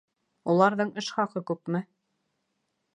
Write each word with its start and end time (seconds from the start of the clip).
Уларҙың 0.53 0.93
эш 1.03 1.11
хаҡы 1.19 1.45
күпме? 1.53 1.85